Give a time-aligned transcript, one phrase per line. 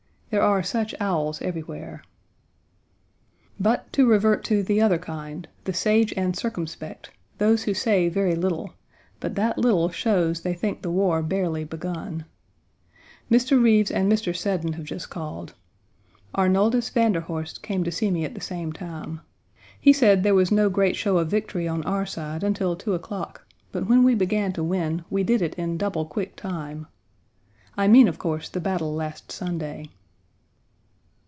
[0.33, 2.03] There are such owls everywhere.
[3.59, 8.33] But, to revert to the other kind, the sage and circumspect, those who say very
[8.33, 8.73] little,
[9.19, 12.23] but that little shows they think the war barely begun.
[13.29, 13.61] Mr.
[13.61, 14.33] Rives and Mr.
[14.33, 15.53] Seddon have just called.
[16.33, 19.19] Arnoldus Van der Horst came to see me at the same time.
[19.81, 23.45] He said there was no great show of victory on our side until two o'clock,
[23.73, 26.87] but when we began to win, we did it in double quick time.
[27.75, 29.89] I mean, of course, the battle last Sunday.